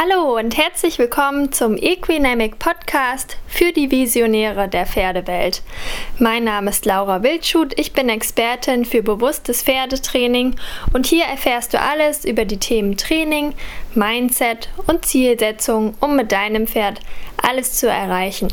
[0.00, 5.62] Hallo und herzlich willkommen zum Equinamic Podcast für die Visionäre der Pferdewelt.
[6.20, 10.54] Mein Name ist Laura Wildschut, ich bin Expertin für bewusstes Pferdetraining
[10.92, 13.54] und hier erfährst du alles über die Themen Training,
[13.96, 17.00] Mindset und Zielsetzung, um mit deinem Pferd
[17.42, 18.48] alles zu erreichen.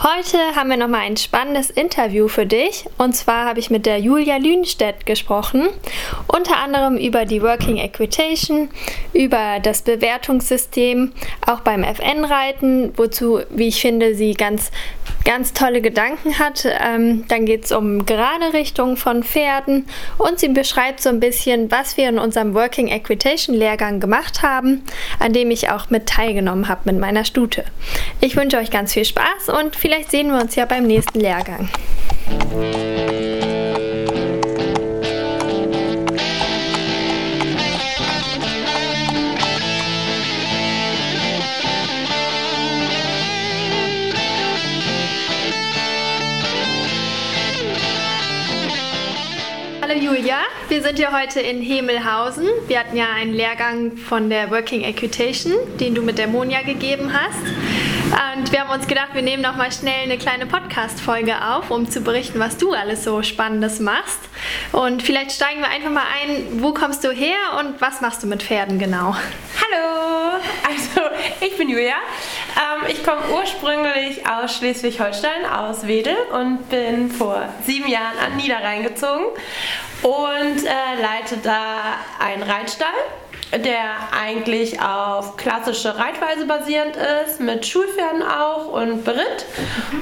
[0.00, 2.84] Heute haben wir nochmal ein spannendes Interview für dich.
[2.98, 5.70] Und zwar habe ich mit der Julia Lünstedt gesprochen.
[6.28, 8.70] Unter anderem über die Working Equitation,
[9.12, 11.10] über das Bewertungssystem,
[11.44, 14.70] auch beim FN-Reiten, wozu, wie ich finde, sie ganz,
[15.24, 16.64] ganz tolle Gedanken hat.
[16.64, 19.86] Ähm, dann geht es um gerade Richtungen von Pferden
[20.18, 24.84] und sie beschreibt so ein bisschen, was wir in unserem Working Equitation Lehrgang gemacht haben,
[25.18, 27.64] an dem ich auch mit teilgenommen habe mit meiner Stute.
[28.20, 31.18] Ich wünsche euch ganz viel Spaß und viel vielleicht sehen wir uns ja beim nächsten
[31.18, 31.70] Lehrgang.
[50.78, 52.46] Wir sind ja heute in Hemelhausen.
[52.68, 57.12] Wir hatten ja einen Lehrgang von der Working Equitation, den du mit der Monja gegeben
[57.12, 57.40] hast.
[58.38, 61.90] Und wir haben uns gedacht, wir nehmen noch mal schnell eine kleine Podcast-Folge auf, um
[61.90, 64.20] zu berichten, was du alles so Spannendes machst.
[64.70, 68.28] Und vielleicht steigen wir einfach mal ein, wo kommst du her und was machst du
[68.28, 69.16] mit Pferden genau?
[69.56, 71.96] Hallo, also ich bin Julia.
[72.54, 78.84] Ähm, ich komme ursprünglich aus Schleswig-Holstein, aus Wedel und bin vor sieben Jahren an Niederrhein
[78.84, 79.24] gezogen
[80.02, 82.86] und äh, leite da einen Reitstall
[83.52, 89.46] der eigentlich auf klassische Reitweise basierend ist, mit Schulpferden auch und Beritt.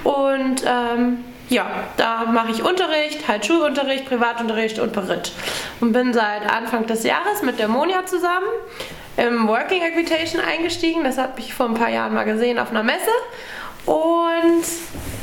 [0.03, 5.33] Und ähm, ja, da mache ich Unterricht, halt Schulunterricht, Privatunterricht und Beritt.
[5.81, 8.47] Und bin seit Anfang des Jahres mit der Monja zusammen
[9.17, 11.05] im Working Equitation eingestiegen.
[11.05, 13.11] Das habe ich vor ein paar Jahren mal gesehen auf einer Messe.
[13.87, 14.65] Und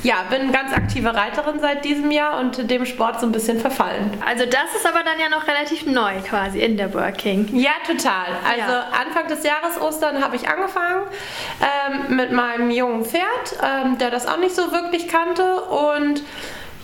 [0.04, 4.12] ja, bin ganz aktive Reiterin seit diesem Jahr und dem Sport so ein bisschen verfallen.
[4.26, 7.50] Also das ist aber dann ja noch relativ neu quasi in der Working.
[7.56, 8.28] Ja, total.
[8.46, 8.88] Also ja.
[9.06, 11.04] Anfang des Jahres Ostern habe ich angefangen
[11.62, 13.24] ähm, mit meinem jungen Pferd,
[13.64, 16.22] ähm, der das auch nicht so wirklich kannte und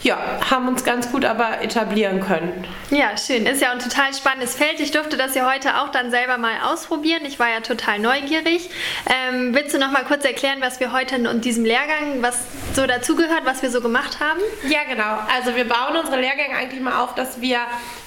[0.01, 0.17] ja,
[0.49, 2.65] haben uns ganz gut aber etablieren können.
[2.89, 3.45] Ja, schön.
[3.45, 4.79] Ist ja ein total spannendes Feld.
[4.79, 7.23] Ich durfte das ja heute auch dann selber mal ausprobieren.
[7.25, 8.69] Ich war ja total neugierig.
[9.07, 12.39] Ähm, willst du noch mal kurz erklären, was wir heute in diesem Lehrgang, was
[12.73, 14.39] so dazugehört, was wir so gemacht haben?
[14.69, 15.19] Ja, genau.
[15.35, 17.59] Also wir bauen unsere Lehrgänge eigentlich mal auf, dass wir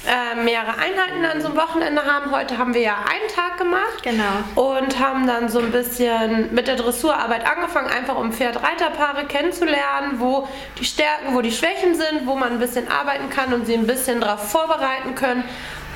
[0.07, 2.31] äh, mehrere Einheiten an so einem Wochenende haben.
[2.31, 4.03] Heute haben wir ja einen Tag gemacht.
[4.03, 4.25] Genau.
[4.55, 10.49] Und haben dann so ein bisschen mit der Dressurarbeit angefangen, einfach um Pferd-Reiterpaare kennenzulernen, wo
[10.79, 13.75] die Stärken, wo die Schwächen Flächen sind, wo man ein bisschen arbeiten kann und sie
[13.75, 15.45] ein bisschen darauf vorbereiten können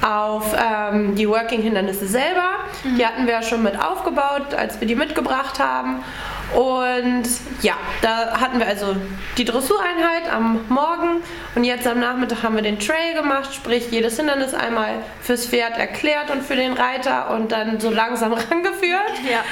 [0.02, 2.50] auf ähm, die Working-Hindernisse selber.
[2.84, 2.97] Mhm.
[2.97, 6.02] Die hatten wir ja schon mit aufgebaut, als wir die mitgebracht haben.
[6.54, 7.24] Und
[7.62, 8.94] ja, da hatten wir also
[9.36, 11.22] die Dressureinheit am Morgen
[11.54, 15.76] und jetzt am Nachmittag haben wir den Trail gemacht, sprich jedes Hindernis einmal fürs Pferd
[15.76, 19.12] erklärt und für den Reiter und dann so langsam rangeführt.
[19.28, 19.44] Ja.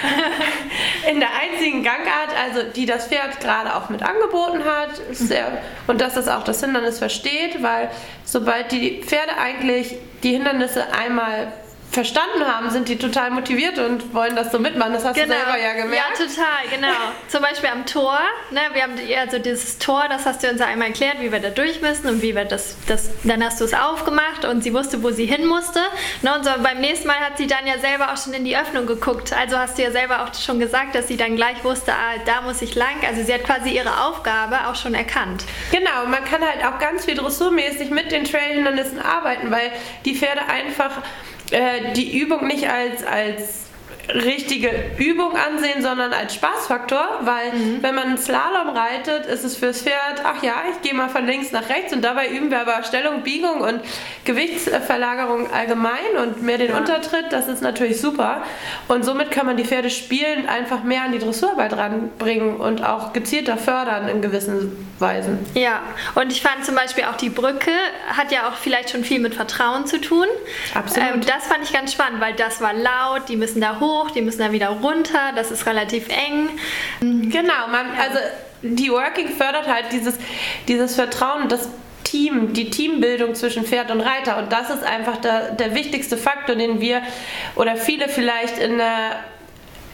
[1.11, 4.91] In der einzigen Gangart, also die das Pferd gerade auch mit angeboten hat.
[5.11, 7.91] Sehr, und dass das auch das Hindernis versteht, weil
[8.25, 11.53] sobald die Pferde eigentlich die Hindernisse einmal
[11.95, 14.93] verstanden haben, sind die total motiviert und wollen das so mitmachen.
[14.93, 15.35] Das hast genau.
[15.35, 16.19] du selber ja gemerkt.
[16.19, 17.13] Ja, total, genau.
[17.29, 18.19] Zum Beispiel am Tor.
[18.51, 21.39] Ne, wir haben also dieses Tor, das hast du uns ja einmal erklärt, wie wir
[21.39, 24.75] da durch müssen und wie wir das, das dann hast du es aufgemacht und sie
[24.75, 25.81] wusste, wo sie hin musste.
[26.23, 28.57] Ne, und so beim nächsten Mal hat sie dann ja selber auch schon in die
[28.57, 29.33] Öffnung geguckt.
[29.33, 32.41] Also hast du ja selber auch schon gesagt, dass sie dann gleich wusste, ah, da
[32.41, 32.97] muss ich lang.
[33.07, 35.45] Also sie hat quasi ihre Aufgabe auch schon erkannt.
[35.71, 39.71] Genau, man kann halt auch ganz viel dressurmäßig mit den Trailhindernissen arbeiten, weil
[40.05, 40.91] die Pferde einfach
[41.51, 43.64] äh, die Übung nicht als, als
[44.13, 47.83] richtige Übung ansehen, sondern als Spaßfaktor, weil mhm.
[47.83, 51.53] wenn man Slalom reitet, ist es fürs Pferd, ach ja, ich gehe mal von links
[51.53, 53.81] nach rechts und dabei üben wir aber Stellung, Biegung und
[54.25, 56.77] Gewichtsverlagerung allgemein und mehr den ja.
[56.77, 58.43] Untertritt, das ist natürlich super
[58.89, 63.13] und somit kann man die Pferde spielend einfach mehr an die Dressurarbeit ranbringen und auch
[63.13, 65.39] gezielter fördern in gewissen Weisen.
[65.55, 65.83] Ja,
[66.15, 67.73] und ich fand zum Beispiel auch die Brücke
[68.09, 70.27] hat ja auch vielleicht schon viel mit Vertrauen zu tun.
[70.75, 71.15] Absolut.
[71.15, 74.11] Ähm, das fand ich ganz spannend, weil das war laut, die müssen da hoch hoch,
[74.11, 76.51] die müssen dann wieder runter, das ist relativ eng.
[77.01, 78.19] Genau, man, also
[78.63, 80.15] die Working fördert halt dieses,
[80.69, 81.69] dieses Vertrauen, das
[82.03, 84.39] Team, die Teambildung zwischen Pferd und Reiter.
[84.39, 87.03] Und das ist einfach der, der wichtigste Faktor, den wir
[87.57, 89.25] oder viele vielleicht in der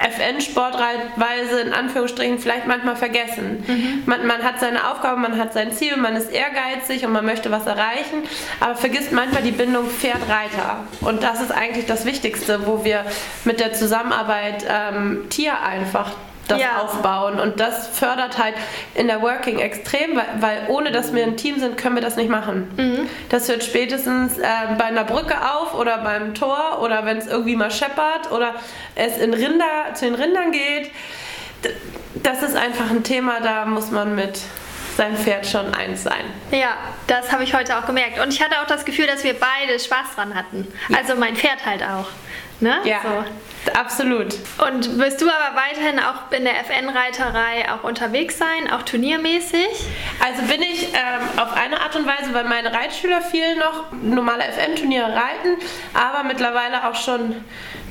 [0.00, 3.64] FN-Sportweise in Anführungsstrichen vielleicht manchmal vergessen.
[3.66, 4.02] Mhm.
[4.06, 7.50] Man, man hat seine Aufgabe, man hat sein Ziel, man ist ehrgeizig und man möchte
[7.50, 8.24] was erreichen,
[8.60, 10.84] aber vergisst manchmal die Bindung Pferd-Reiter.
[11.00, 13.04] Und das ist eigentlich das Wichtigste, wo wir
[13.44, 16.12] mit der Zusammenarbeit ähm, Tier einfach
[16.50, 16.82] das ja.
[16.82, 17.38] aufbauen.
[17.38, 18.54] Und das fördert halt
[18.94, 22.16] in der Working extrem, weil, weil, ohne dass wir ein Team sind, können wir das
[22.16, 22.70] nicht machen.
[22.76, 23.08] Mhm.
[23.28, 24.44] Das hört spätestens äh,
[24.78, 28.54] bei einer Brücke auf oder beim Tor oder wenn es irgendwie mal scheppert oder
[28.94, 30.90] es in Rinder, zu den Rindern geht.
[32.22, 34.40] Das ist einfach ein Thema, da muss man mit
[34.96, 36.24] sein Pferd schon eins sein.
[36.50, 36.76] Ja,
[37.06, 38.20] das habe ich heute auch gemerkt.
[38.20, 40.66] Und ich hatte auch das Gefühl, dass wir beide Spaß dran hatten.
[40.88, 40.98] Ja.
[40.98, 42.06] Also mein Pferd halt auch.
[42.60, 42.78] Ne?
[42.84, 43.00] Ja.
[43.02, 43.24] So.
[43.78, 44.34] Absolut.
[44.66, 49.68] Und wirst du aber weiterhin auch in der FN-Reiterei auch unterwegs sein, auch turniermäßig?
[50.24, 54.44] Also bin ich ähm, auf eine Art und Weise, weil meine Reitschüler viel noch normale
[54.44, 55.56] FN-Turniere reiten,
[55.94, 57.44] aber mittlerweile auch schon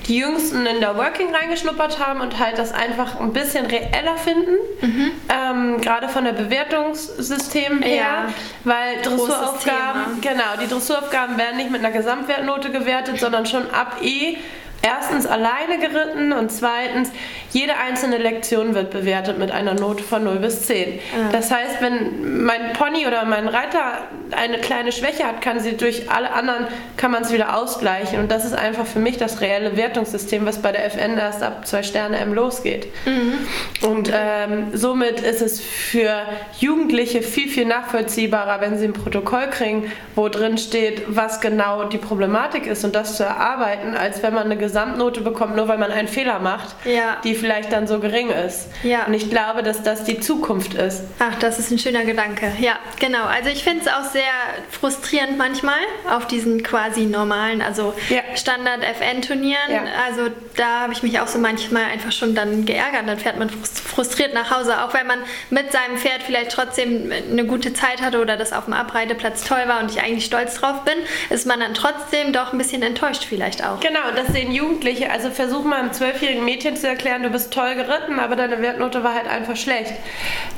[0.10, 4.56] die Jüngsten in der Working reingeschnuppert haben und halt das einfach ein bisschen reeller finden.
[4.82, 5.12] Mhm.
[5.30, 8.34] Ähm, Gerade von der Bewertungssystem her, ja.
[8.64, 14.38] weil Dressuraufgaben, genau, die Dressuraufgaben werden nicht mit einer Gesamtwertnote gewertet, sondern schon ab E
[14.82, 17.12] erstens alleine geritten und zweitens,
[17.52, 20.94] jede einzelne Lektion wird bewertet mit einer Note von 0 bis 10.
[20.94, 21.00] Ja.
[21.00, 21.30] Ah.
[21.32, 26.12] Das heißt, wenn mein Pony oder mein Reiter eine kleine Schwäche hat, kann sie durch
[26.12, 26.68] alle anderen,
[26.98, 28.20] kann man es wieder ausgleichen.
[28.20, 31.66] Und das ist einfach für mich das reelle Wertungssystem, was bei der FN erst ab
[31.66, 32.88] 2 Sterne M losgeht.
[33.06, 33.88] Mhm.
[33.88, 36.22] Und ähm, somit ist es für
[36.60, 41.98] Jugendliche viel, viel nachvollziehbarer, wenn sie ein Protokoll kriegen, wo drin steht, was genau die
[41.98, 45.92] Problematik ist und das zu erarbeiten, als wenn man eine Gesamtnote bekommt, nur weil man
[45.92, 47.18] einen Fehler macht, ja.
[47.24, 48.68] die vielleicht dann so gering ist.
[48.84, 49.06] Ja.
[49.06, 51.04] Und ich glaube, dass das die Zukunft ist.
[51.20, 52.52] Ach, das ist ein schöner Gedanke.
[52.60, 53.24] Ja, genau.
[53.24, 54.22] Also ich finde es auch sehr
[54.70, 58.22] frustrierend manchmal auf diesen quasi normalen, also ja.
[58.36, 59.72] Standard-FN-Turnieren.
[59.72, 59.84] Ja.
[60.08, 63.08] Also da habe ich mich auch so manchmal einfach schon dann geärgert.
[63.08, 65.20] Dann fährt man frustriert nach Hause, auch wenn man
[65.50, 69.64] mit seinem Pferd vielleicht trotzdem eine gute Zeit hatte oder das auf dem Abreiteplatz toll
[69.68, 70.96] war und ich eigentlich stolz drauf bin,
[71.30, 73.80] ist man dann trotzdem doch ein bisschen enttäuscht vielleicht auch.
[73.80, 77.76] Genau, das sehen Jugendliche, also versuch mal einem zwölfjährigen Mädchen zu erklären, du bist toll
[77.76, 79.94] geritten, aber deine Wertnote war halt einfach schlecht.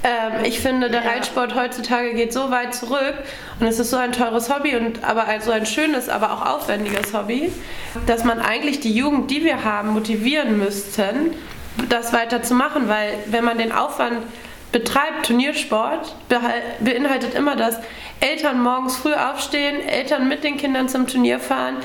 [0.03, 1.09] Ähm, ich finde, der ja.
[1.11, 3.15] Reitsport heutzutage geht so weit zurück
[3.59, 7.13] und es ist so ein teures Hobby und aber so ein schönes, aber auch aufwendiges
[7.13, 7.51] Hobby,
[8.07, 11.33] dass man eigentlich die Jugend, die wir haben, motivieren müssten,
[11.89, 14.19] das weiter zu machen, weil wenn man den Aufwand
[14.71, 16.15] betreibt, Turniersport,
[16.79, 17.77] beinhaltet immer das,
[18.21, 21.77] Eltern morgens früh aufstehen, Eltern mit den Kindern zum Turnier fahren,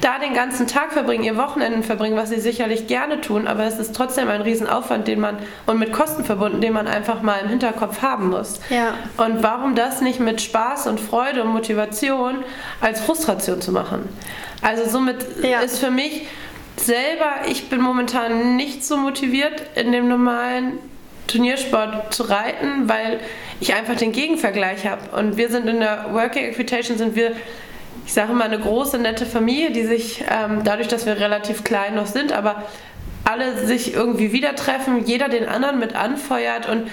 [0.00, 3.78] da den ganzen Tag verbringen, ihr Wochenenden verbringen, was sie sicherlich gerne tun, aber es
[3.78, 7.48] ist trotzdem ein Riesenaufwand, den man und mit Kosten verbunden, den man einfach mal im
[7.48, 8.60] Hinterkopf haben muss.
[8.70, 8.94] Ja.
[9.16, 12.42] Und warum das nicht mit Spaß und Freude und Motivation
[12.80, 14.08] als Frustration zu machen?
[14.62, 15.60] Also somit ja.
[15.60, 16.26] ist für mich
[16.76, 20.80] selber, ich bin momentan nicht so motiviert in dem normalen
[21.26, 23.20] Turniersport zu reiten, weil
[23.60, 25.16] ich einfach den Gegenvergleich habe.
[25.16, 27.32] Und wir sind in der Working Equitation sind wir,
[28.06, 31.94] ich sage mal, eine große, nette Familie, die sich ähm, dadurch, dass wir relativ klein
[31.94, 32.64] noch sind, aber
[33.24, 36.90] alle sich irgendwie wieder treffen, jeder den anderen mit anfeuert und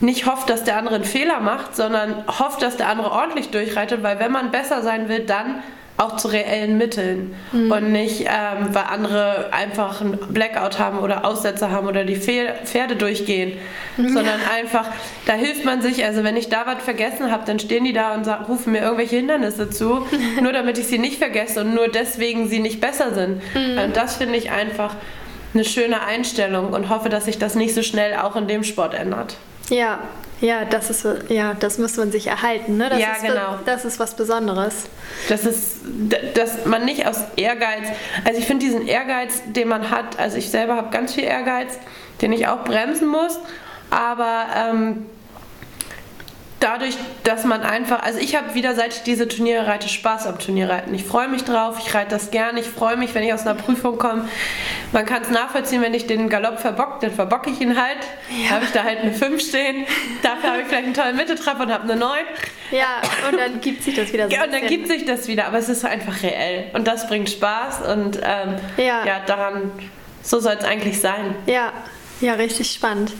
[0.00, 4.02] nicht hofft, dass der andere einen Fehler macht, sondern hofft, dass der andere ordentlich durchreitet,
[4.02, 5.62] weil wenn man besser sein will, dann
[6.02, 7.70] auch zu reellen Mitteln mhm.
[7.70, 12.96] und nicht, ähm, weil andere einfach einen Blackout haben oder Aussetzer haben oder die Pferde
[12.96, 13.58] durchgehen,
[13.96, 14.04] ja.
[14.08, 14.86] sondern einfach,
[15.26, 18.14] da hilft man sich, also wenn ich da was vergessen habe, dann stehen die da
[18.14, 20.06] und sagen, rufen mir irgendwelche Hindernisse zu,
[20.42, 23.40] nur damit ich sie nicht vergesse und nur deswegen sie nicht besser sind.
[23.54, 23.78] Mhm.
[23.78, 24.96] Und das finde ich einfach
[25.54, 28.94] eine schöne Einstellung und hoffe, dass sich das nicht so schnell auch in dem Sport
[28.94, 29.36] ändert.
[29.68, 30.00] Ja,
[30.42, 32.90] ja, das ist ja, das muss man sich erhalten, ne?
[32.90, 33.58] Das ja, ist, genau.
[33.64, 34.86] Das ist was Besonderes.
[35.28, 35.76] Das ist,
[36.34, 37.86] dass man nicht aus Ehrgeiz,
[38.24, 41.78] also ich finde diesen Ehrgeiz, den man hat, also ich selber habe ganz viel Ehrgeiz,
[42.20, 43.38] den ich auch bremsen muss,
[43.90, 45.06] aber ähm,
[46.62, 50.38] dadurch, dass man einfach, also ich habe wieder seit ich diese Turniere reite Spaß am
[50.38, 50.94] Turnierreiten.
[50.94, 53.54] Ich freue mich drauf, ich reite das gerne, ich freue mich, wenn ich aus einer
[53.54, 54.28] Prüfung komme.
[54.92, 57.98] Man kann es nachvollziehen, wenn ich den Galopp verbocke, dann verbocke ich ihn halt.
[58.30, 58.50] Ja.
[58.50, 59.86] habe ich da halt eine 5 stehen,
[60.22, 62.10] dafür habe ich vielleicht einen tollen Mitteltreffer und habe eine 9.
[62.70, 64.34] Ja, und dann gibt sich das wieder so.
[64.34, 67.28] Ja, und dann gibt sich das wieder, aber es ist einfach reell und das bringt
[67.28, 69.04] Spaß und ähm, ja.
[69.04, 69.72] ja, daran,
[70.22, 71.34] so soll es eigentlich sein.
[71.46, 71.72] Ja,
[72.22, 73.12] ja, richtig spannend.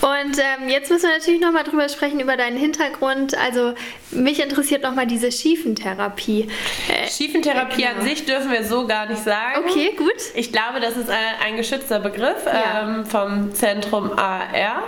[0.00, 3.36] Und ähm, jetzt müssen wir natürlich nochmal drüber sprechen, über deinen Hintergrund.
[3.36, 3.74] Also
[4.12, 6.48] mich interessiert nochmal diese Schiefentherapie.
[6.88, 8.00] Äh, Schiefentherapie äh, genau.
[8.00, 9.64] an sich dürfen wir so gar nicht sagen.
[9.66, 10.14] Okay, gut.
[10.34, 12.82] Ich glaube, das ist ein, ein geschützter Begriff ja.
[12.82, 14.82] ähm, vom Zentrum AR.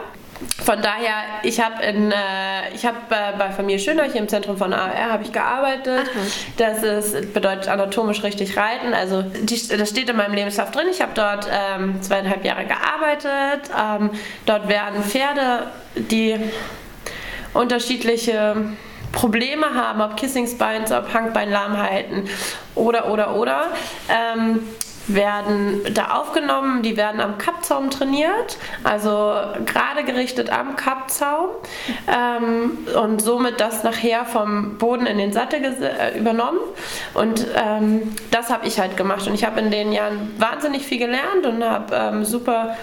[0.64, 4.57] Von daher, ich habe in, äh, ich habe äh, bei Familie Schöner hier im Zentrum
[4.57, 6.09] von AR habe ich gearbeitet.
[6.09, 6.21] Aha.
[6.57, 8.95] Das ist, bedeutet anatomisch richtig reiten.
[8.95, 10.87] Also die, das steht in meinem Lebenslauf drin.
[10.90, 13.71] Ich habe dort ähm, zweieinhalb Jahre gearbeitet.
[13.76, 14.11] Ähm,
[14.47, 16.37] dort werden Pferde, die
[17.54, 18.54] unterschiedliche
[19.11, 22.28] Probleme haben, ob Kissingsbeins, ob Hangbeinlahmheiten
[22.76, 23.66] oder oder oder.
[24.09, 24.61] Ähm,
[25.09, 29.35] werden da aufgenommen, die werden am Kappzaum trainiert, also
[29.65, 31.50] gerade gerichtet am Kappzaum
[32.07, 36.61] ähm, und somit das nachher vom Boden in den Sattel äh, übernommen.
[37.15, 40.99] Und ähm, das habe ich halt gemacht und ich habe in den Jahren wahnsinnig viel
[40.99, 42.77] gelernt und habe ähm, super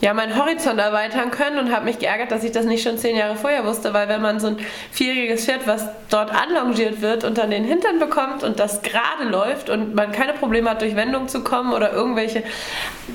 [0.00, 3.16] ja, meinen Horizont erweitern können und habe mich geärgert, dass ich das nicht schon zehn
[3.16, 4.56] Jahre vorher wusste, weil wenn man so ein
[4.92, 9.70] vierjähriges Pferd, was dort anlongiert wird und dann den Hintern bekommt und das gerade läuft
[9.70, 12.44] und man keine Probleme hat, durch Wendung zu kommen oder irgendwelche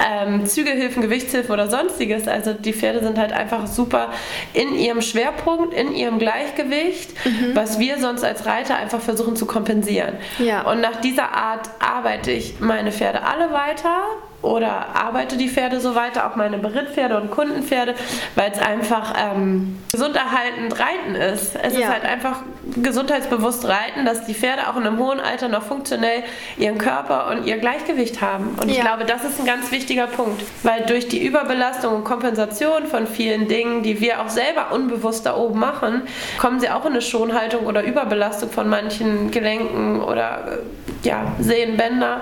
[0.05, 4.09] ähm, Zügehilfen, Gewichtshilfen oder sonstiges, also die Pferde sind halt einfach super
[4.53, 7.55] in ihrem Schwerpunkt, in ihrem Gleichgewicht, mhm.
[7.55, 10.17] was wir sonst als Reiter einfach versuchen zu kompensieren.
[10.39, 10.69] Ja.
[10.69, 14.01] Und nach dieser Art arbeite ich meine Pferde alle weiter
[14.43, 17.95] oder arbeite die Pferde so weiter, auch meine Berittpferde und Kundenpferde,
[18.35, 21.55] weil es einfach ähm, gesunderhaltend reiten ist.
[21.55, 21.79] Es ja.
[21.79, 22.41] ist halt einfach
[22.75, 26.23] gesundheitsbewusst reiten, dass die Pferde auch in einem hohen Alter noch funktionell
[26.57, 28.57] ihren Körper und ihr Gleichgewicht haben.
[28.61, 32.87] Und ich glaube, das ist ein ganz wichtiger Punkt, weil durch die Überbelastung und Kompensation
[32.87, 36.01] von vielen Dingen, die wir auch selber unbewusst da oben machen,
[36.37, 40.59] kommen sie auch in eine Schonhaltung oder Überbelastung von manchen Gelenken oder
[41.03, 42.21] äh, ja, Sehnenbänder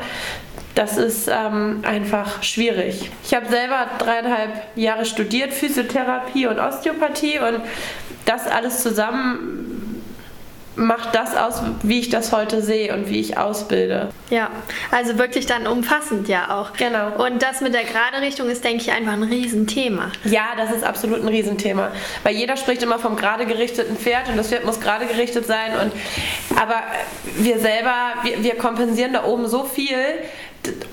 [0.76, 3.12] das ist ähm, einfach schwierig.
[3.24, 7.62] Ich habe selber dreieinhalb Jahre studiert, Physiotherapie und Osteopathie und
[8.26, 9.72] das alles zusammen
[10.76, 14.10] macht das aus, wie ich das heute sehe und wie ich ausbilde.
[14.30, 14.50] Ja,
[14.90, 16.74] also wirklich dann umfassend ja auch.
[16.74, 17.24] Genau.
[17.24, 20.12] Und das mit der gerade Richtung ist, denke ich, einfach ein Riesenthema.
[20.24, 21.92] Ja, das ist absolut ein Riesenthema.
[22.24, 25.74] Weil jeder spricht immer vom gerade gerichteten Pferd und das Pferd muss gerade gerichtet sein.
[25.82, 25.92] Und,
[26.58, 26.82] aber
[27.36, 29.98] wir selber, wir, wir kompensieren da oben so viel,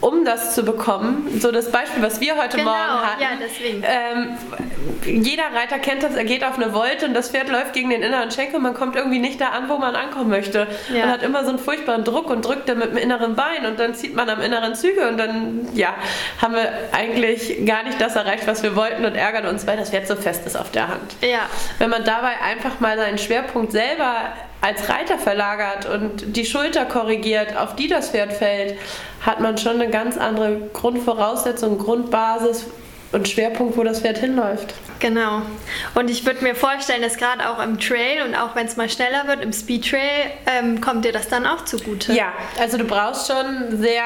[0.01, 3.23] um das zu bekommen, so das Beispiel, was wir heute genau, Morgen hatten.
[3.23, 3.83] Ja, deswegen.
[3.85, 4.37] Ähm,
[5.05, 8.03] jeder Reiter kennt das, er geht auf eine Wolte und das Pferd läuft gegen den
[8.03, 10.67] inneren Schenkel und man kommt irgendwie nicht da an, wo man ankommen möchte.
[10.93, 11.07] Ja.
[11.07, 13.79] Man hat immer so einen furchtbaren Druck und drückt dann mit dem inneren Bein und
[13.79, 15.95] dann zieht man am inneren Züge und dann, ja,
[16.41, 19.91] haben wir eigentlich gar nicht das erreicht, was wir wollten und ärgern uns, weil das
[19.91, 21.17] Pferd so fest ist auf der Hand.
[21.21, 21.41] Ja.
[21.79, 27.57] Wenn man dabei einfach mal seinen Schwerpunkt selber als Reiter verlagert und die Schulter korrigiert,
[27.57, 28.77] auf die das Pferd fällt,
[29.25, 32.67] hat man schon eine ganz andere Grundvoraussetzung, Grundbasis
[33.13, 34.75] und Schwerpunkt, wo das Pferd hinläuft.
[35.01, 35.43] Genau.
[35.95, 38.89] Und ich würde mir vorstellen, dass gerade auch im Trail und auch wenn es mal
[38.89, 42.13] schneller wird, im Speed Trail, ähm, kommt dir das dann auch zugute.
[42.13, 44.03] Ja, also du brauchst schon sehr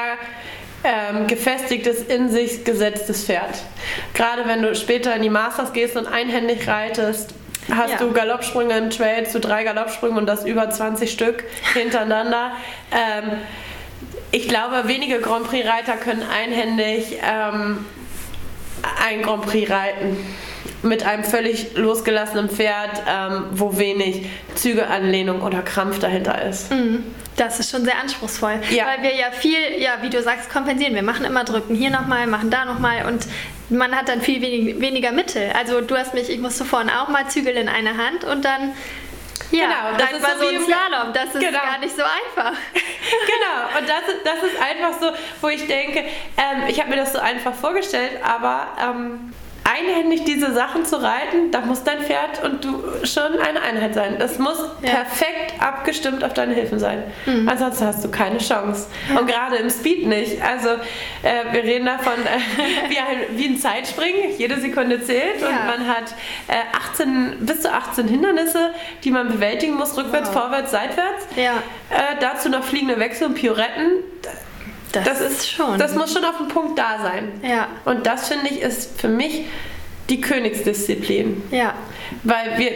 [0.83, 3.61] ähm, gefestigtes, in sich gesetztes Pferd.
[4.13, 7.33] Gerade wenn du später in die Masters gehst und einhändig reitest,
[7.71, 7.97] hast ja.
[7.97, 11.43] du Galoppsprünge im Trail zu drei Galoppsprüngen und das über 20 Stück
[11.73, 12.51] hintereinander.
[12.91, 13.37] Ähm,
[14.31, 17.85] ich glaube, wenige Grand Prix-Reiter können einhändig ähm,
[19.03, 20.17] ein Grand Prix reiten
[20.81, 24.25] mit einem völlig losgelassenen Pferd, ähm, wo wenig
[24.55, 26.71] Zügeanlehnung oder Krampf dahinter ist.
[26.71, 27.03] Mhm.
[27.35, 28.85] Das ist schon sehr anspruchsvoll, ja.
[28.85, 30.93] weil wir ja viel, ja, wie du sagst, kompensieren.
[30.93, 33.25] Wir machen immer drücken hier nochmal, machen da nochmal und
[33.69, 35.51] man hat dann viel wenig, weniger Mittel.
[35.57, 38.73] Also du hast mich, ich musste vorhin auch mal Zügel in eine Hand und dann
[39.53, 41.13] ja, genau, das ist mal so, ein Slalom.
[41.13, 41.59] Das ist genau.
[41.59, 42.57] gar nicht so einfach.
[42.73, 47.13] genau, und das, das ist einfach so, wo ich denke, ähm, ich habe mir das
[47.13, 49.33] so einfach vorgestellt, aber ähm,
[49.73, 54.17] einhändig diese Sachen zu reiten, da muss dein Pferd und du schon eine Einheit sein.
[54.19, 54.89] Das muss ja.
[54.89, 57.03] perfekt abgestimmt auf deine Hilfen sein.
[57.25, 57.47] Mhm.
[57.47, 58.87] Ansonsten hast du keine Chance.
[59.11, 59.19] Ja.
[59.19, 60.41] Und gerade im Speed nicht.
[60.41, 64.37] Also äh, wir reden davon äh, wie, ein, wie ein Zeitspringen.
[64.37, 65.47] Jede Sekunde zählt ja.
[65.47, 66.13] und man hat
[66.47, 66.55] äh,
[66.91, 68.71] 18, bis zu 18 Hindernisse,
[69.03, 70.43] die man bewältigen muss, rückwärts, wow.
[70.43, 71.27] vorwärts, seitwärts.
[71.35, 71.53] Ja.
[71.89, 74.03] Äh, dazu noch fliegende Wechsel und Pioretten
[74.93, 75.77] das, das ist schon.
[75.77, 77.31] Das muss schon auf dem Punkt da sein.
[77.41, 77.67] Ja.
[77.83, 79.45] Und das finde ich ist für mich
[80.09, 81.41] die Königsdisziplin.
[81.51, 81.73] Ja.
[82.23, 82.71] Weil wir,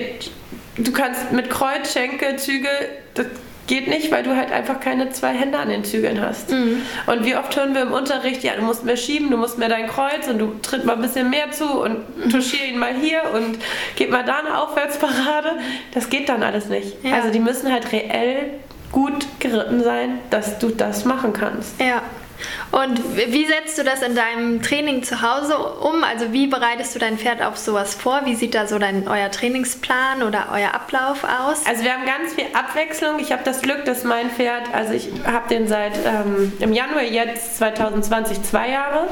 [0.77, 2.71] du kannst mit Kreuz, Schenkel, Zügel,
[3.13, 3.27] das
[3.67, 6.51] geht nicht, weil du halt einfach keine zwei Hände an den Zügeln hast.
[6.51, 6.81] Mhm.
[7.05, 9.69] Und wie oft hören wir im Unterricht, ja, du musst mehr schieben, du musst mehr
[9.69, 11.97] dein Kreuz und du tritt mal ein bisschen mehr zu und
[12.31, 13.59] touchier ihn mal hier und
[13.95, 15.59] gib mal da eine Aufwärtsparade.
[15.93, 17.03] Das geht dann alles nicht.
[17.03, 17.15] Ja.
[17.15, 18.51] Also die müssen halt reell
[18.91, 21.79] gut geritten sein, dass du das machen kannst.
[21.79, 22.01] Ja.
[22.71, 26.03] Und wie setzt du das in deinem Training zu Hause um?
[26.03, 28.21] Also wie bereitest du dein Pferd auf sowas vor?
[28.25, 31.65] Wie sieht da so dein euer Trainingsplan oder euer Ablauf aus?
[31.65, 33.19] Also wir haben ganz viel Abwechslung.
[33.19, 37.03] Ich habe das Glück, dass mein Pferd, also ich habe den seit ähm, im Januar
[37.03, 39.07] jetzt 2020 zwei Jahre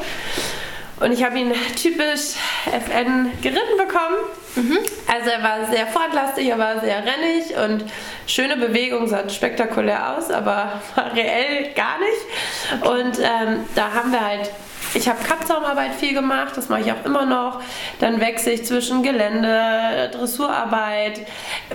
[1.00, 2.36] und ich habe ihn typisch
[2.66, 4.16] FN geritten bekommen.
[4.56, 4.78] Mhm.
[5.12, 7.86] Also er war sehr fortlastig, er war sehr rennig und
[8.28, 12.86] schöne Bewegung, sah spektakulär aus, aber war reell gar nicht.
[12.86, 14.52] Und ähm, da haben wir halt
[14.96, 17.62] ich habe Kappzaumarbeit viel gemacht, das mache ich auch immer noch.
[18.00, 21.20] Dann wechsle ich zwischen Gelände, Dressurarbeit.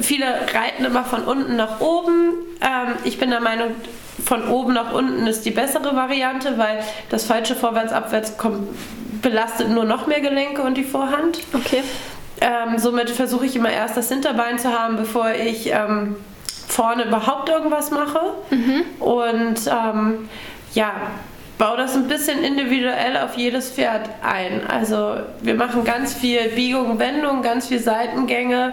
[0.01, 2.33] Viele reiten immer von unten nach oben.
[2.63, 3.73] Ähm, ich bin der Meinung,
[4.25, 8.39] von oben nach unten ist die bessere Variante, weil das falsche Vorwärts-Abwärts
[9.23, 11.41] belastet nur noch mehr Gelenke und die Vorhand.
[11.53, 11.83] Okay.
[12.41, 16.17] Ähm, somit versuche ich immer erst das Hinterbein zu haben, bevor ich ähm,
[16.69, 18.21] vorne überhaupt irgendwas mache.
[18.51, 18.85] Mhm.
[18.99, 20.29] Und ähm,
[20.73, 20.93] ja,
[21.59, 24.67] baue das ein bisschen individuell auf jedes Pferd ein.
[24.67, 28.73] Also wir machen ganz viel Biegung, Wendung, ganz viel Seitengänge.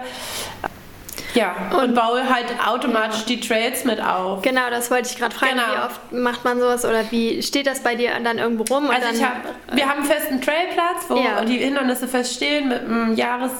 [1.38, 4.42] Ja, und, und, baue halt automatisch die Trails mit auf.
[4.42, 5.52] Genau, das wollte ich gerade fragen.
[5.52, 5.64] Genau.
[5.64, 8.90] Wie oft macht man sowas oder wie steht das bei dir dann irgendwo rum?
[8.90, 9.36] also hab,
[9.72, 11.44] wir haben einen festen Trailplatz, wo ja.
[11.44, 13.52] die Hindernisse feststehen mit einem Jahres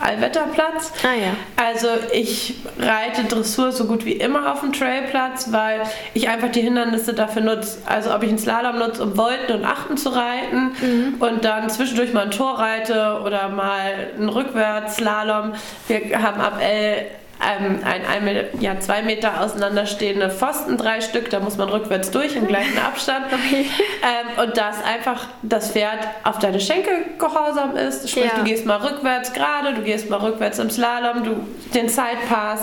[0.00, 0.92] Allwetterplatz.
[1.02, 1.34] Ah, ja.
[1.56, 5.82] Also ich reite Dressur so gut wie immer auf dem Trailplatz, weil
[6.14, 7.78] ich einfach die Hindernisse dafür nutze.
[7.86, 11.14] Also ob ich einen Slalom nutze, um Volten und Achten zu reiten mhm.
[11.20, 15.54] und dann zwischendurch mal ein Tor reite oder mal einen Rückwärtsslalom.
[15.88, 17.06] Wir haben ab L
[17.44, 22.36] ähm, ein, ein, ja, zwei Meter auseinanderstehende Pfosten, drei Stück, da muss man rückwärts durch
[22.36, 23.26] im gleichen Abstand.
[23.34, 23.66] Okay.
[24.02, 28.38] Ähm, und dass einfach das Pferd auf deine Schenkel gehorsam ist, sprich ja.
[28.38, 32.60] du gehst mal rückwärts gerade, du gehst mal rückwärts im Slalom, du den Sidepass,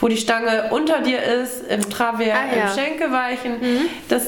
[0.00, 2.62] wo die Stange unter dir ist, im Travers, ah, ja.
[2.64, 3.88] im Schenkelweichen, mhm.
[4.08, 4.26] das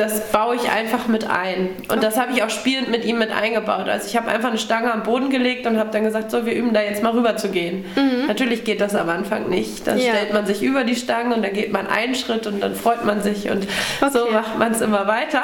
[0.00, 1.76] das baue ich einfach mit ein.
[1.88, 3.86] Und das habe ich auch spielend mit ihm mit eingebaut.
[3.86, 6.54] Also ich habe einfach eine Stange am Boden gelegt und habe dann gesagt, so, wir
[6.54, 7.84] üben da jetzt mal rüber zu gehen.
[7.94, 8.26] Mhm.
[8.26, 9.86] Natürlich geht das am Anfang nicht.
[9.86, 10.14] Dann ja.
[10.14, 13.04] stellt man sich über die Stange und dann geht man einen Schritt und dann freut
[13.04, 13.66] man sich und
[14.00, 14.10] okay.
[14.10, 15.42] so macht man es immer weiter.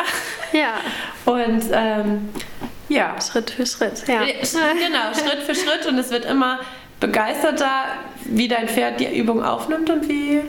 [0.53, 0.75] Ja.
[1.27, 2.31] Und ähm,
[2.89, 3.15] ja.
[3.21, 4.21] Schritt für Schritt, ja.
[4.25, 6.61] Genau, Schritt für Schritt und es wird immer
[6.99, 7.85] begeisterter,
[8.25, 10.41] wie dein Pferd die Übung aufnimmt und wie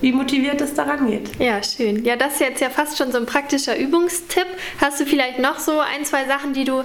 [0.00, 1.30] wie motiviert es daran geht.
[1.38, 2.04] Ja, schön.
[2.04, 4.46] Ja, das ist jetzt ja fast schon so ein praktischer Übungstipp.
[4.80, 6.82] Hast du vielleicht noch so ein, zwei Sachen, die du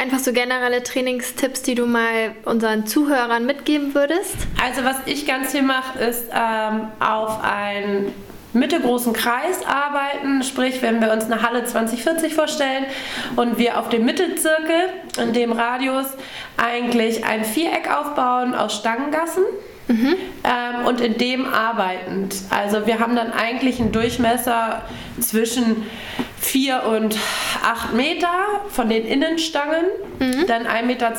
[0.00, 4.36] einfach so generelle Trainingstipps, die du mal unseren Zuhörern mitgeben würdest?
[4.62, 8.12] Also was ich ganz viel mache, ist ähm, auf einen
[8.56, 12.86] mittelgroßen Kreis arbeiten, sprich wenn wir uns eine Halle 2040 vorstellen
[13.36, 14.88] und wir auf dem Mittelzirkel
[15.22, 16.06] in dem Radius
[16.56, 19.44] eigentlich ein Viereck aufbauen aus Stangengassen
[19.88, 20.16] Mhm.
[20.44, 22.34] Ähm, und in dem arbeitend.
[22.50, 24.82] Also wir haben dann eigentlich einen Durchmesser
[25.20, 25.84] zwischen
[26.40, 27.16] 4 und
[27.64, 28.28] 8 Meter
[28.68, 29.84] von den Innenstangen,
[30.18, 30.46] mhm.
[30.46, 31.12] dann 1,20 Meter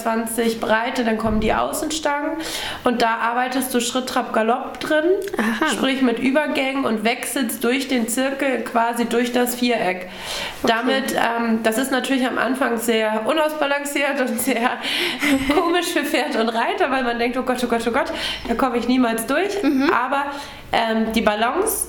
[0.60, 2.38] Breite, dann kommen die Außenstangen
[2.84, 5.06] und da arbeitest du Schritt, Trab, Galopp drin,
[5.38, 5.72] Aha.
[5.72, 10.10] sprich mit Übergängen und wechselst durch den Zirkel quasi durch das Viereck.
[10.64, 10.74] Okay.
[10.74, 14.78] Damit, ähm, das ist natürlich am Anfang sehr unausbalanciert und sehr
[15.56, 18.14] komisch für Pferd und Reiter, weil man denkt, oh Gott, oh Gott, oh Gott,
[18.48, 19.90] da komme ich niemals durch, mhm.
[19.92, 20.26] aber
[20.72, 21.88] ähm, die Balance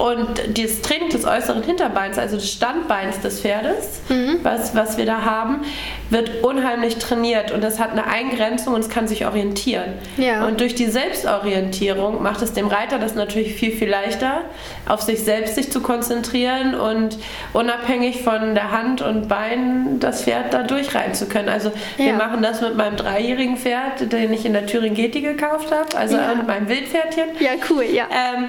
[0.00, 4.40] und das Training des äußeren Hinterbeins, also des Standbeins des Pferdes, mhm.
[4.42, 5.60] was, was wir da haben,
[6.08, 9.92] wird unheimlich trainiert und das hat eine Eingrenzung und es kann sich orientieren.
[10.16, 10.46] Ja.
[10.46, 14.40] Und durch die Selbstorientierung macht es dem Reiter das natürlich viel, viel leichter,
[14.88, 17.18] auf sich selbst sich zu konzentrieren und
[17.52, 21.50] unabhängig von der Hand und Bein das Pferd da durchreiten zu können.
[21.50, 22.06] Also ja.
[22.06, 25.94] wir machen das mit meinem dreijährigen Pferd, den ich in der Thüringen Geti gekauft habe,
[25.98, 26.34] also ja.
[26.34, 27.28] mit meinem Wildpferdchen.
[27.38, 28.04] Ja, cool, ja.
[28.10, 28.48] Ähm,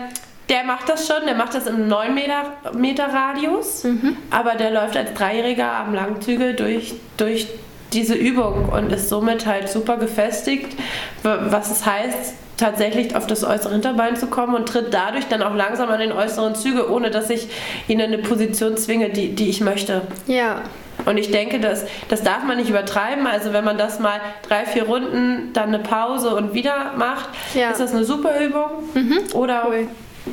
[0.52, 4.18] der macht das schon, der macht das im 9 Meter, Meter Radius, mhm.
[4.30, 7.48] aber der läuft als Dreijähriger am Langzügel durch, durch
[7.94, 10.78] diese Übung und ist somit halt super gefestigt,
[11.24, 15.56] was es heißt, tatsächlich auf das äußere Hinterbein zu kommen und tritt dadurch dann auch
[15.56, 17.48] langsam an den äußeren Züge, ohne dass ich
[17.88, 20.02] ihn in eine Position zwinge, die, die ich möchte.
[20.28, 20.62] Ja.
[21.06, 23.26] Und ich denke, das, das darf man nicht übertreiben.
[23.26, 27.72] Also wenn man das mal drei, vier Runden, dann eine Pause und wieder macht, ja.
[27.72, 28.70] ist das eine super Übung.
[28.94, 29.20] Mhm.
[29.34, 29.88] Oder cool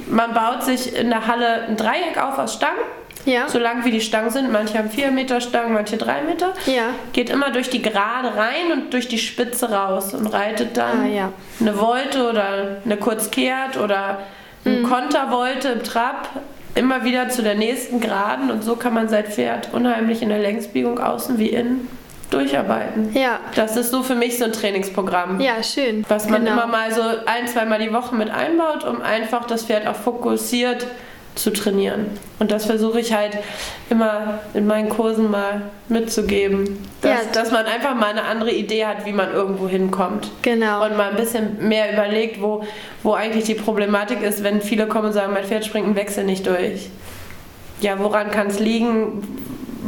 [0.09, 2.79] man baut sich in der Halle ein Dreieck auf aus Stangen.
[3.24, 3.48] Ja.
[3.48, 4.51] So lang wie die Stangen sind.
[4.53, 6.55] Manche haben 4 Meter Stangen, manche 3 Meter.
[6.66, 6.90] Ja.
[7.12, 11.07] Geht immer durch die Gerade rein und durch die Spitze raus und reitet dann ah,
[11.07, 11.33] ja.
[11.61, 14.20] eine Volte oder eine Kurzkehrt oder
[14.64, 14.83] eine mhm.
[14.85, 16.31] Kontervolte im Trab
[16.74, 20.38] immer wieder zu der nächsten Geraden und so kann man sein Pferd unheimlich in der
[20.38, 21.88] Längsbiegung außen wie innen
[22.30, 23.10] durcharbeiten.
[23.14, 23.40] Ja.
[23.54, 25.40] Das ist so für mich so ein Trainingsprogramm.
[25.40, 26.04] Ja, schön.
[26.08, 26.52] Was man genau.
[26.52, 30.86] immer mal so ein, zweimal die Woche mit einbaut, um einfach das Pferd auch fokussiert
[31.38, 32.06] zu trainieren.
[32.38, 33.38] Und das versuche ich halt
[33.90, 36.84] immer in meinen Kursen mal mitzugeben.
[37.00, 37.18] Dass, ja.
[37.32, 40.30] dass man einfach mal eine andere Idee hat, wie man irgendwo hinkommt.
[40.42, 40.84] Genau.
[40.84, 42.64] Und mal ein bisschen mehr überlegt, wo,
[43.02, 46.24] wo eigentlich die Problematik ist, wenn viele kommen und sagen, mein Pferd springt einen Wechsel
[46.24, 46.90] nicht durch.
[47.80, 49.22] Ja, woran kann es liegen?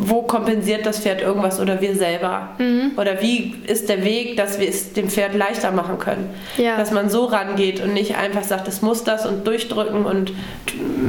[0.03, 2.49] Wo kompensiert das Pferd irgendwas oder wir selber?
[2.59, 2.93] Mhm.
[2.97, 6.31] Oder wie ist der Weg, dass wir es dem Pferd leichter machen können?
[6.57, 6.77] Ja.
[6.77, 10.33] Dass man so rangeht und nicht einfach sagt, es muss das und durchdrücken und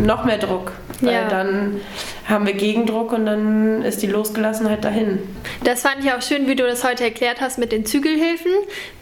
[0.03, 0.73] noch mehr Druck.
[0.99, 1.27] Weil Ja.
[1.29, 1.79] dann
[2.27, 5.19] haben wir Gegendruck und dann ist die Losgelassenheit dahin.
[5.63, 8.51] Das fand ich auch schön, wie du das heute erklärt hast mit den Zügelhilfen.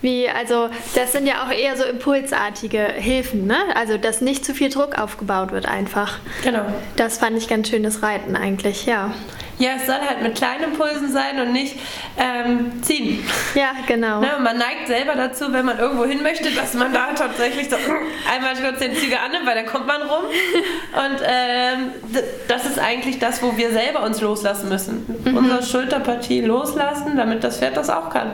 [0.01, 3.57] Wie, also, das sind ja auch eher so impulsartige Hilfen, ne?
[3.75, 6.19] Also, dass nicht zu viel Druck aufgebaut wird einfach.
[6.43, 6.61] Genau.
[6.95, 9.11] Das fand ich ganz schönes Reiten eigentlich, ja.
[9.59, 11.75] Ja, es soll halt mit kleinen Impulsen sein und nicht
[12.17, 13.23] ähm, ziehen.
[13.55, 14.21] Ja, genau.
[14.21, 17.75] Ne, man neigt selber dazu, wenn man irgendwo hin möchte, dass man da tatsächlich so
[17.75, 20.23] einmal kurz den Züge annimmt, weil dann kommt man rum.
[20.23, 25.05] Und ähm, das ist eigentlich das, wo wir selber uns loslassen müssen.
[25.25, 28.31] Unsere Schulterpartie loslassen, damit das Pferd das auch kann.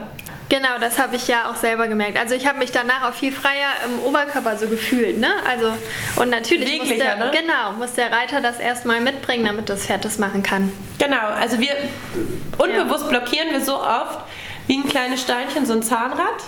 [0.49, 2.17] Genau, das habe ich ja auch selber gemerkt.
[2.17, 5.29] Also ich habe mich danach auch viel freier im Oberkörper so gefühlt, ne?
[5.47, 5.73] Also
[6.17, 7.31] und natürlich muss der, ne?
[7.31, 10.71] genau, muss der Reiter das erstmal mitbringen, damit das Pferd das machen kann.
[10.99, 11.75] Genau, also wir
[12.58, 14.19] unbewusst blockieren wir so oft
[14.67, 16.43] wie ein kleines Steinchen, so ein Zahnrad.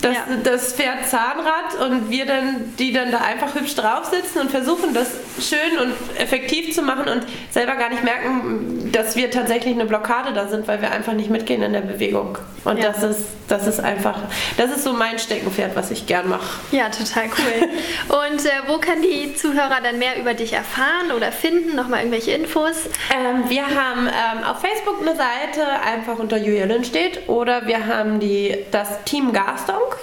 [0.00, 0.20] Das, Ja.
[0.44, 4.94] das Pferd Zahnrad und wir dann, die dann da einfach hübsch drauf sitzen und versuchen,
[4.94, 5.08] das
[5.40, 10.32] schön und effektiv zu machen und selber gar nicht merken, dass wir tatsächlich eine Blockade
[10.32, 12.38] da sind, weil wir einfach nicht mitgehen in der Bewegung.
[12.64, 12.90] Und Ja.
[12.92, 14.18] das ist, das ist einfach,
[14.56, 16.60] das ist so mein Steckenpferd, was ich gern mache.
[16.70, 17.68] Ja, total cool.
[18.30, 21.74] und äh, wo können die Zuhörer dann mehr über dich erfahren oder finden?
[21.74, 22.76] Nochmal irgendwelche Infos?
[23.12, 27.86] Ähm, wir haben ähm, auf Facebook eine Seite, einfach unter Julia Lynn steht, oder wir
[27.86, 29.96] haben die, das Team Garstonk.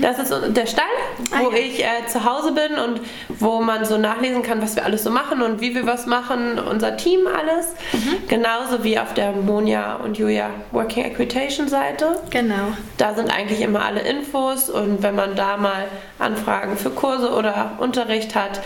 [0.00, 0.84] Das ist der Stall,
[1.30, 1.56] wo Ah, ja.
[1.58, 5.10] ich äh, zu Hause bin und wo man so nachlesen kann, was wir alles so
[5.10, 7.74] machen und wie wir was machen, unser Team alles.
[7.92, 8.28] Mhm.
[8.28, 12.20] Genauso wie auf der Monja und Julia Working Equitation Seite.
[12.30, 12.72] Genau.
[12.98, 15.86] Da sind eigentlich immer alle Infos und wenn man da mal
[16.18, 18.60] Anfragen für Kurse oder Unterricht hat,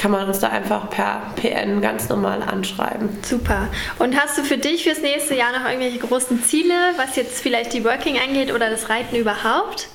[0.00, 3.18] kann man uns da einfach per PN ganz normal anschreiben.
[3.22, 3.68] Super.
[3.98, 7.74] Und hast du für dich fürs nächste Jahr noch irgendwelche großen Ziele, was jetzt vielleicht
[7.74, 9.88] die Working angeht oder das Reiten überhaupt?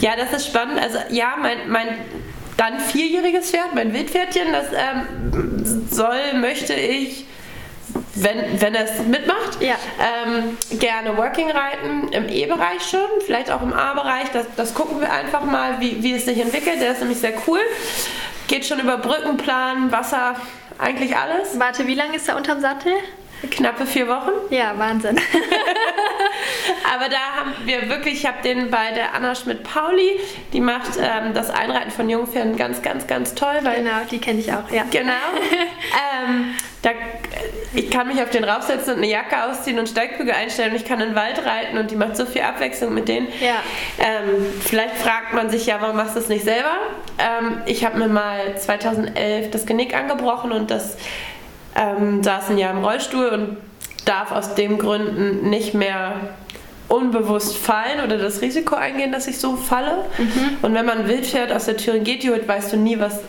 [0.00, 0.80] Ja, das ist spannend.
[0.80, 1.88] Also ja, mein, mein
[2.56, 7.26] dann vierjähriges Pferd, mein Wildpferdchen, das ähm, soll, möchte ich,
[8.14, 9.74] wenn, wenn er es mitmacht, Ja.
[10.00, 14.30] ähm, gerne Working reiten, im E-Bereich schon, vielleicht auch im A-Bereich.
[14.32, 16.80] Das, das gucken wir einfach mal, wie, wie es sich entwickelt.
[16.80, 17.60] Der ist nämlich sehr cool.
[18.48, 20.36] Geht schon über Brückenplan, Wasser,
[20.78, 21.58] eigentlich alles.
[21.58, 22.92] Warte, wie lange ist er unterm Sattel?
[23.50, 24.30] Knappe vier Wochen.
[24.50, 25.16] Ja, Wahnsinn.
[26.94, 30.20] Aber da haben wir wirklich, ich habe den bei der Anna Schmidt-Pauli,
[30.52, 34.40] die macht ähm, das Einreiten von Jungpferden ganz, ganz, ganz toll, weil genau, die kenne
[34.40, 34.84] ich auch, ja.
[34.90, 35.12] Genau.
[36.26, 36.90] ähm, da,
[37.74, 40.84] ich kann mich auf den raufsetzen und eine Jacke ausziehen und Steigbügel einstellen und ich
[40.84, 43.28] kann in den Wald reiten und die macht so viel Abwechslung mit denen.
[43.40, 43.56] Ja.
[43.98, 46.70] Ähm, vielleicht fragt man sich ja, warum machst du das nicht selber?
[47.18, 50.96] Ähm, ich habe mir mal 2011 das Genick angebrochen und das
[51.76, 53.56] ähm, saß ein Jahr im Rollstuhl und
[54.04, 56.20] darf aus den Gründen nicht mehr
[56.88, 60.04] unbewusst fallen oder das Risiko eingehen, dass ich so falle.
[60.18, 60.58] Mhm.
[60.62, 63.20] Und wenn man ein Wildpferd aus der Thüringen holt, weißt du nie, was,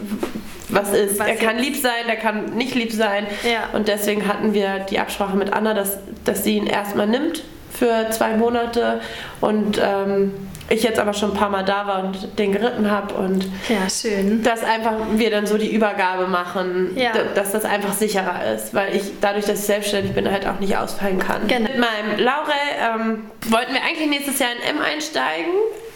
[0.76, 1.20] was ist.
[1.20, 3.26] Was er kann lieb sein, der kann nicht lieb sein.
[3.44, 3.70] Ja.
[3.74, 8.10] Und deswegen hatten wir die Absprache mit Anna, dass, dass sie ihn erstmal nimmt für
[8.12, 9.02] zwei Monate
[9.42, 10.34] und ähm,
[10.70, 13.88] ich jetzt aber schon ein paar Mal da war und den geritten habe und Ja,
[13.90, 14.42] schön.
[14.44, 17.12] dass einfach wir dann so die Übergabe machen, Ja.
[17.36, 20.76] dass das einfach sicherer ist, weil ich dadurch, dass ich selbstständig bin, halt auch nicht
[20.78, 21.48] ausfallen kann.
[21.48, 21.70] Genau.
[21.70, 25.52] Mit meinem Laurel ähm, wollten wir eigentlich nächstes Jahr in M einsteigen.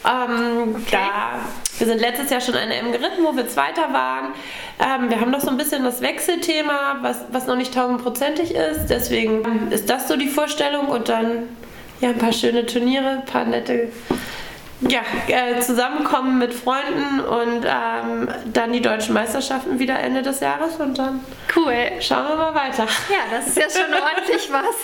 [0.06, 1.39] Ähm, da,
[1.80, 4.34] wir sind letztes Jahr schon eine M geritten, wo wir Zweiter waren.
[4.80, 8.88] Ähm, wir haben noch so ein bisschen das Wechselthema, was, was noch nicht tausendprozentig ist.
[8.88, 11.44] Deswegen ist das so die Vorstellung und dann
[12.02, 13.92] ja, ein paar schöne Turniere, ein paar nette
[14.82, 20.78] ja, äh, zusammenkommen mit Freunden und ähm, dann die deutschen Meisterschaften wieder Ende des Jahres
[20.78, 21.20] und dann
[21.65, 22.02] Cool.
[22.02, 22.88] schauen wir mal weiter.
[23.10, 24.76] Ja, das ist ja schon ordentlich was.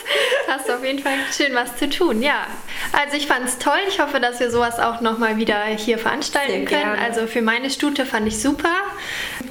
[0.48, 2.46] Hast auf jeden Fall schön was zu tun, ja.
[2.92, 3.80] Also ich fand es toll.
[3.88, 6.98] Ich hoffe, dass wir sowas auch nochmal wieder hier veranstalten können.
[7.04, 8.70] Also für meine Stute fand ich super.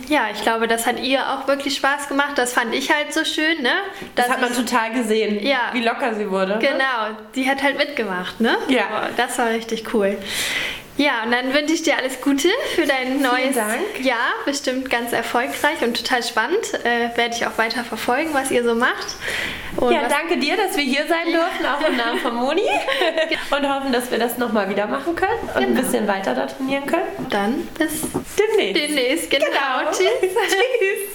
[0.09, 2.33] Ja, ich glaube, das hat ihr auch wirklich Spaß gemacht.
[2.37, 3.73] Das fand ich halt so schön, ne?
[4.17, 5.71] Das hat man ich- total gesehen, Ja.
[5.73, 6.53] wie locker sie wurde.
[6.53, 6.59] ne?
[6.59, 8.57] Genau, die hat halt mitgemacht, ne?
[8.69, 8.83] Ja.
[8.93, 10.19] Aber Das war richtig cool.
[10.97, 13.81] Ja, und dann wünsche ich dir alles Gute für dein neues Dank.
[14.01, 14.31] Jahr.
[14.45, 16.73] Bestimmt ganz erfolgreich und total spannend.
[16.85, 19.17] Äh, Werde ich auch weiter verfolgen, was ihr so macht.
[19.77, 22.63] Und Ja, danke dir, dass wir hier sein durften, auch im Namen von Moni.
[23.51, 25.81] und hoffen, dass wir das nochmal wieder machen können und ein Genau.
[25.81, 27.09] bisschen weiter da trainieren können.
[27.29, 28.03] dann bis
[28.39, 28.83] Demnächst.
[28.83, 29.31] demnächst.
[29.31, 29.47] Genau.
[29.47, 29.91] Genau.
[29.91, 30.07] Tschüss.
[30.49, 31.01] Tschüss.